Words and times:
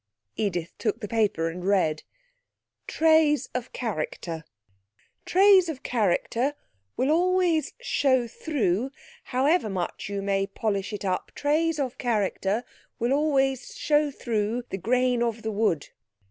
Edith 0.35 0.73
took 0.79 0.99
the 0.99 1.07
paper 1.07 1.47
and 1.47 1.63
read: 1.63 2.01
'TRAYS 2.87 3.49
OF 3.53 3.71
CHARACTER 3.71 4.45
trays 5.25 5.69
of 5.69 5.83
character 5.83 6.55
will 6.97 7.11
always 7.11 7.75
show 7.79 8.27
threw 8.27 8.89
how 9.25 9.45
ever 9.45 9.69
much 9.69 10.09
you 10.09 10.23
may 10.23 10.47
polish 10.47 10.91
it 10.91 11.05
up 11.05 11.31
trays 11.35 11.77
of 11.77 11.99
character 11.99 12.63
will 12.97 13.13
always 13.13 13.75
show 13.75 14.09
threw 14.09 14.63
the 14.71 14.77
grane 14.79 15.21
of 15.21 15.43
the 15.43 15.51
wood. 15.51 15.89